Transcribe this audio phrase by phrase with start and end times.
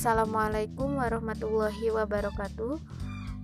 [0.00, 2.80] Assalamualaikum warahmatullahi wabarakatuh.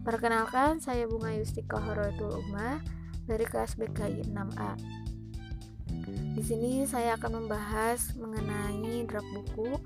[0.09, 2.81] Perkenalkan, saya Bunga Yustika Horotul Umah
[3.29, 4.72] dari kelas BKI 6A.
[6.33, 9.77] Di sini saya akan membahas mengenai draft buku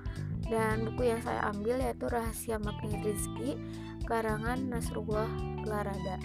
[0.46, 3.58] dan buku yang saya ambil yaitu Rahasia Magnet Rizki
[4.06, 5.26] karangan Nasrullah
[5.66, 6.22] Larada.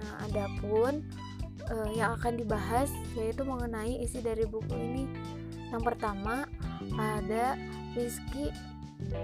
[0.00, 1.04] Nah, adapun
[1.68, 2.88] uh, yang akan dibahas
[3.20, 5.04] yaitu mengenai isi dari buku ini.
[5.68, 6.48] Yang pertama
[6.96, 7.52] ada
[7.92, 8.48] Rizki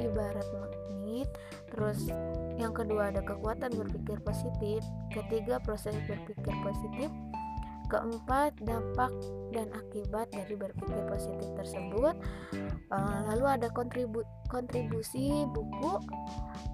[0.01, 1.29] ibarat magnet.
[1.71, 2.11] Terus
[2.59, 4.81] yang kedua ada kekuatan berpikir positif.
[5.11, 7.11] Ketiga proses berpikir positif.
[7.93, 9.13] Keempat dampak
[9.53, 12.17] dan akibat dari berpikir positif tersebut.
[12.89, 16.01] Uh, lalu ada kontribu kontribusi buku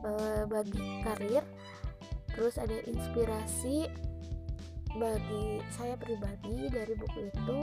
[0.06, 1.42] uh, bagi karir.
[2.30, 3.90] Terus ada inspirasi
[4.96, 7.58] bagi saya pribadi dari buku itu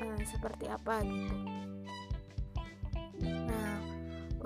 [0.00, 1.36] uh, seperti apa gitu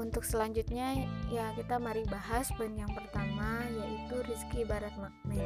[0.01, 5.45] untuk selanjutnya ya kita mari bahas poin yang pertama yaitu rizki ibarat magnet.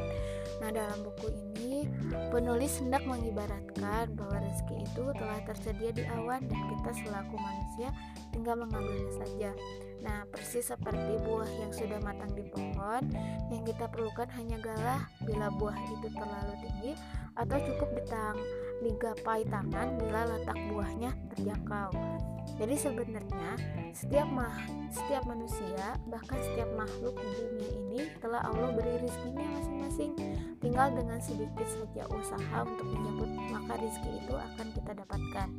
[0.63, 1.27] Nah dalam buku
[1.59, 1.91] ini
[2.31, 7.91] penulis hendak mengibaratkan bahwa rezeki itu telah tersedia di awan dan kita selaku manusia
[8.31, 9.51] tinggal mengambilnya saja.
[9.99, 13.03] Nah persis seperti buah yang sudah matang di pohon
[13.51, 16.93] yang kita perlukan hanya galah bila buah itu terlalu tinggi
[17.35, 18.37] atau cukup ditang
[18.79, 21.91] digapai tangan bila letak buahnya terjangkau.
[22.55, 23.49] Jadi sebenarnya
[23.91, 24.55] setiap mah
[24.87, 30.11] setiap manusia bahkan setiap makhluk di dunia ini telah Allah beri rezekinya masing-masing.
[30.63, 35.49] Tinggal dengan sedikit saja usaha untuk menyebut maka rezeki itu akan kita dapatkan.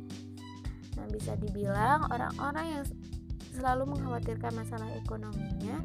[0.97, 2.83] Nah, bisa dibilang orang-orang yang
[3.53, 5.81] selalu mengkhawatirkan masalah ekonominya,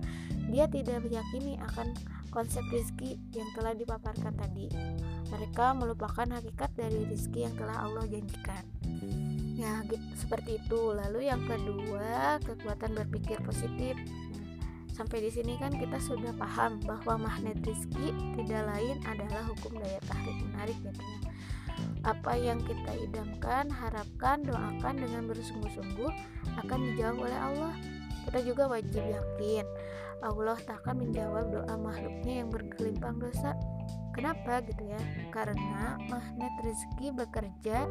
[0.49, 1.93] dia tidak meyakini akan
[2.33, 4.73] konsep rizki yang telah dipaparkan tadi.
[5.29, 8.65] Mereka melupakan hakikat dari rizki yang telah Allah janjikan.
[9.55, 9.85] Ya
[10.17, 10.97] seperti itu.
[10.97, 13.95] Lalu yang kedua kekuatan berpikir positif.
[14.93, 20.01] Sampai di sini kan kita sudah paham bahwa magnet rizki tidak lain adalah hukum daya
[20.05, 20.79] tarik menarik
[22.03, 26.11] apa yang kita idamkan harapkan doakan dengan bersungguh-sungguh
[26.67, 27.75] akan dijawab oleh Allah
[28.29, 29.67] kita juga wajib yakin
[30.23, 33.59] Allah tak akan menjawab doa makhluknya yang bergelimpang dosa
[34.15, 35.01] kenapa gitu ya
[35.35, 37.91] karena magnet rezeki bekerja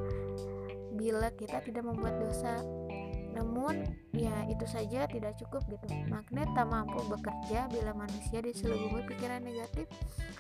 [0.95, 2.59] bila kita tidak membuat dosa.
[3.31, 5.87] Namun, ya itu saja tidak cukup gitu.
[6.11, 9.87] Magnet tak mampu bekerja bila manusia diselubungi pikiran negatif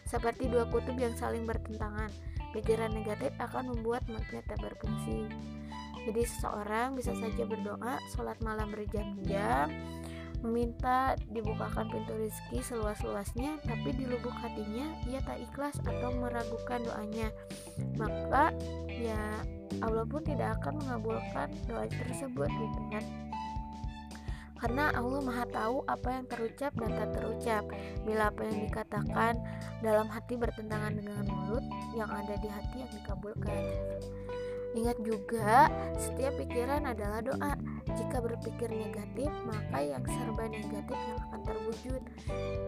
[0.05, 2.11] seperti dua kutub yang saling bertentangan.
[2.51, 5.31] Pikiran negatif akan membuat magnet tak berfungsi.
[6.01, 9.69] Jadi seseorang bisa saja berdoa, sholat malam berjam-jam,
[10.41, 17.29] meminta dibukakan pintu rezeki seluas-luasnya, tapi di lubuk hatinya ia tak ikhlas atau meragukan doanya.
[18.01, 18.49] Maka
[18.89, 19.45] ya
[19.85, 23.05] Allah pun tidak akan mengabulkan doa tersebut gitu kan.
[24.61, 27.65] Karena Allah maha tahu apa yang terucap dan tak terucap.
[28.05, 29.33] Bila apa yang dikatakan
[29.81, 31.65] dalam hati bertentangan dengan mulut
[31.97, 33.57] yang ada di hati yang dikabulkan
[34.71, 35.67] ingat juga
[35.99, 37.53] setiap pikiran adalah doa
[37.91, 42.01] jika berpikir negatif maka yang serba negatif yang akan terwujud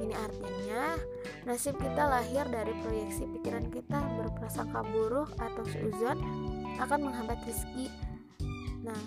[0.04, 1.00] ini artinya
[1.48, 6.20] nasib kita lahir dari proyeksi pikiran kita berprasangka buruk atau seuzon
[6.82, 7.88] akan menghambat rezeki.
[8.84, 9.00] Nah,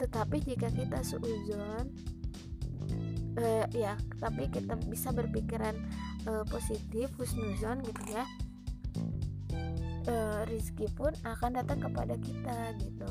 [0.00, 1.86] tetapi jika kita seuzon
[3.38, 5.76] eh, ya, tapi kita bisa berpikiran
[6.26, 8.24] eh, positif, husnuzon gitu ya.
[10.02, 13.06] Eh, rezeki pun akan datang kepada kita gitu.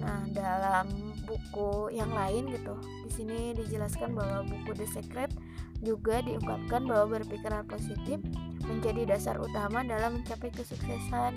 [0.00, 0.88] Nah, dalam
[1.28, 5.30] buku yang lain gitu, di sini dijelaskan bahwa buku The Secret
[5.84, 8.24] juga diungkapkan bahwa berpikiran positif
[8.64, 11.36] menjadi dasar utama dalam mencapai kesuksesan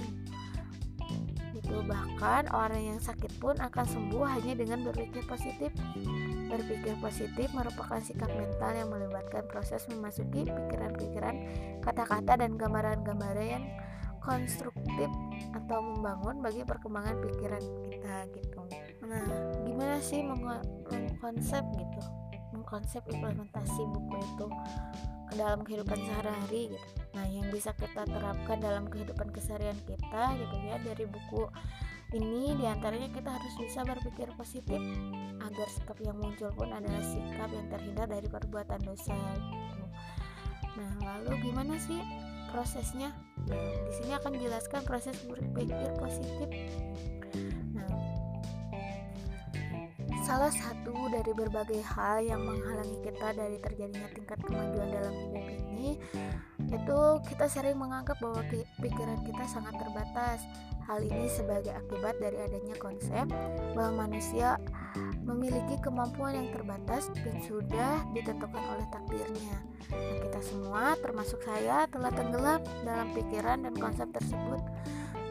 [1.55, 5.73] itu bahkan orang yang sakit pun akan sembuh hanya dengan berpikir positif
[6.45, 11.35] berpikir positif merupakan sikap mental yang melibatkan proses memasuki pikiran-pikiran
[11.81, 13.65] kata-kata dan gambaran-gambaran yang
[14.25, 15.09] konstruktif
[15.53, 18.61] atau membangun bagi perkembangan pikiran kita gitu
[19.05, 19.25] nah
[19.61, 22.01] gimana sih mengkonsep gitu
[22.57, 24.47] mengkonsep implementasi buku itu
[25.29, 30.55] ke dalam kehidupan sehari-hari gitu Nah, yang bisa kita terapkan dalam kehidupan keseharian kita gitu
[30.67, 31.47] ya dari buku
[32.11, 34.77] ini di antaranya kita harus bisa berpikir positif
[35.39, 39.83] agar sikap yang muncul pun adalah sikap yang terhindar dari perbuatan dosa gitu.
[40.75, 42.03] Nah, lalu gimana sih
[42.51, 43.15] prosesnya?
[43.49, 46.49] Di sini akan dijelaskan proses berpikir positif.
[47.75, 47.89] Nah,
[50.25, 55.89] salah satu dari berbagai hal yang menghalangi kita dari terjadinya tingkat kemajuan dalam hidup ini
[56.85, 57.01] itu
[57.33, 58.45] kita sering menganggap bahwa
[58.77, 60.45] pikiran kita sangat terbatas
[60.85, 63.25] Hal ini sebagai akibat dari adanya konsep
[63.73, 64.61] bahwa manusia
[65.25, 69.57] memiliki kemampuan yang terbatas dan sudah ditentukan oleh takdirnya.
[69.89, 74.61] Nah, kita semua, termasuk saya, telah tenggelam dalam pikiran dan konsep tersebut.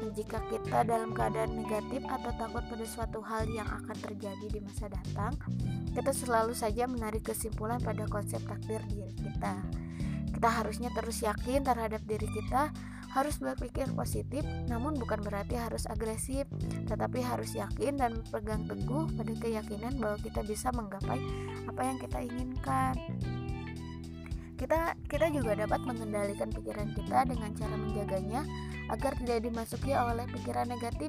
[0.02, 4.58] Dan jika kita dalam keadaan negatif atau takut pada suatu hal yang akan terjadi di
[4.58, 5.38] masa datang,
[5.94, 9.54] kita selalu saja menarik kesimpulan pada konsep takdir diri kita.
[10.44, 12.69] Kita harusnya terus yakin terhadap diri kita
[13.17, 16.44] harus berpikir positif, namun bukan berarti harus agresif,
[16.85, 21.17] tetapi harus yakin dan berpegang teguh pada keyakinan bahwa kita bisa menggapai
[21.64, 22.93] apa yang kita inginkan.
[24.61, 28.44] Kita kita juga dapat mengendalikan pikiran kita dengan cara menjaganya
[28.93, 31.08] agar tidak dimasuki oleh pikiran negatif.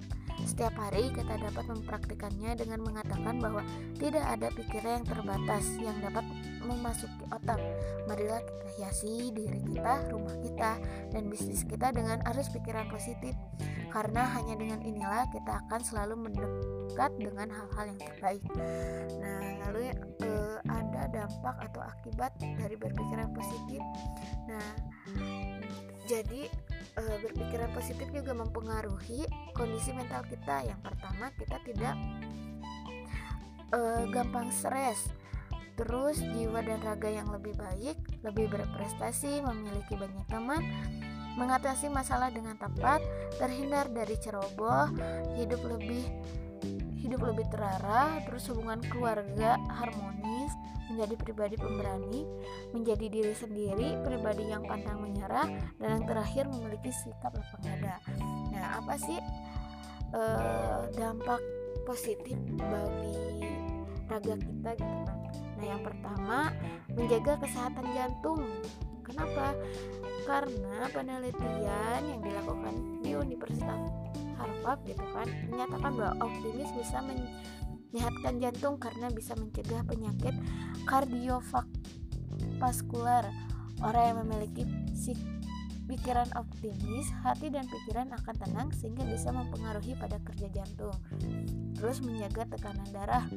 [0.56, 3.60] Setiap hari kita dapat mempraktikannya dengan mengatakan bahwa
[4.00, 6.24] tidak ada pikiran yang terbatas yang dapat
[6.64, 7.60] memasuki otak.
[8.08, 10.80] Marilah kita hiasi diri kita, rumah kita,
[11.12, 13.36] dan bisnis kita dengan arus pikiran positif.
[13.92, 18.44] Karena hanya dengan inilah kita akan selalu mendekat dengan hal-hal yang terbaik.
[19.20, 19.92] Nah, lalu
[20.24, 20.64] uh,
[20.96, 23.82] ada dampak atau akibat dari berpikiran positif.
[24.48, 24.70] Nah,
[26.08, 26.48] jadi
[26.96, 30.66] e, berpikiran positif juga mempengaruhi kondisi mental kita.
[30.66, 31.96] Yang pertama, kita tidak
[33.72, 35.12] e, gampang stres.
[35.76, 40.64] Terus jiwa dan raga yang lebih baik, lebih berprestasi, memiliki banyak teman,
[41.36, 43.04] mengatasi masalah dengan tepat,
[43.36, 44.88] terhindar dari ceroboh,
[45.36, 46.08] hidup lebih
[47.06, 50.50] hidup lebih terarah, terus hubungan keluarga harmonis,
[50.92, 52.22] menjadi pribadi pemberani,
[52.72, 55.48] menjadi diri sendiri, pribadi yang pantang menyerah,
[55.82, 57.98] dan yang terakhir memiliki sikap lapang dada.
[58.54, 59.20] Nah, apa sih
[60.14, 61.42] eh, dampak
[61.86, 63.50] positif bagi
[64.06, 65.20] raga kita gitu kan?
[65.56, 66.38] Nah, yang pertama
[66.94, 68.44] menjaga kesehatan jantung.
[69.06, 69.54] Kenapa?
[70.26, 72.74] Karena penelitian yang dilakukan
[73.06, 73.94] di Universitas
[74.36, 77.00] Harvard gitu kan menyatakan bahwa optimis bisa
[77.96, 80.36] menyehatkan jantung karena bisa mencegah penyakit
[80.84, 83.32] kardiovaskular.
[83.80, 84.68] Orang yang memiliki
[85.88, 90.92] pikiran optimis, hati dan pikiran akan tenang sehingga bisa mempengaruhi pada kerja jantung.
[91.80, 93.32] Terus menjaga tekanan darah.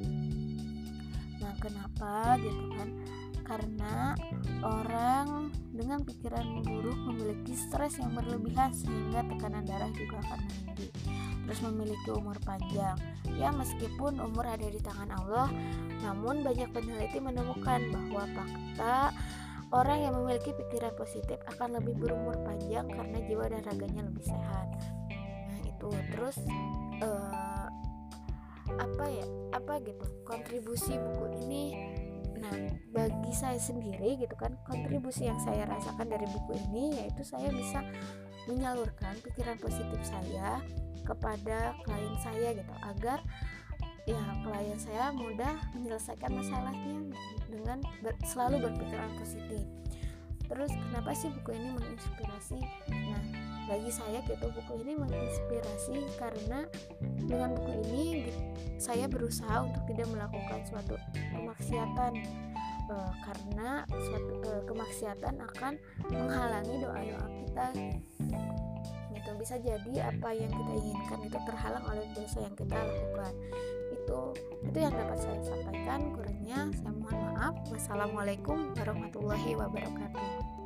[1.38, 2.99] Nah, kenapa gitu kan?
[3.46, 4.19] Karena
[4.66, 10.90] orang dengan pikiran buruk memiliki stres yang berlebihan sehingga tekanan darah juga akan meninggi.
[11.49, 13.00] Terus memiliki umur panjang.
[13.41, 15.49] Ya meskipun umur ada di tangan Allah,
[16.05, 19.17] namun banyak peneliti menemukan bahwa fakta
[19.73, 24.69] orang yang memiliki pikiran positif akan lebih berumur panjang karena jiwa dan raganya lebih sehat.
[25.49, 26.37] Nah, itu terus
[27.00, 27.69] uh,
[28.77, 29.27] apa ya?
[29.56, 30.05] Apa gitu?
[30.29, 31.65] Kontribusi buku ini
[32.38, 32.55] Nah,
[32.94, 37.82] bagi saya sendiri gitu kan, kontribusi yang saya rasakan dari buku ini yaitu saya bisa
[38.46, 40.62] menyalurkan pikiran positif saya
[41.02, 43.19] kepada klien saya gitu agar
[44.08, 47.12] ya klien saya mudah menyelesaikan masalahnya
[47.49, 49.64] dengan ber, selalu berpikiran positif.
[50.49, 52.58] Terus kenapa sih buku ini menginspirasi?
[53.69, 56.65] Bagi saya gitu buku ini menginspirasi karena
[57.29, 58.32] dengan buku ini
[58.81, 60.97] saya berusaha untuk tidak melakukan suatu
[61.37, 62.12] kemaksiatan
[62.88, 62.97] e,
[63.29, 65.76] karena suatu e, kemaksiatan akan
[66.09, 67.67] menghalangi doa-doa kita.
[69.12, 73.32] Gitu bisa jadi apa yang kita inginkan itu terhalang oleh dosa yang kita lakukan.
[73.92, 74.33] Itu
[74.64, 77.54] itu yang dapat saya sampaikan kurangnya saya mohon maaf.
[77.69, 80.57] Wassalamualaikum warahmatullahi wabarakatuh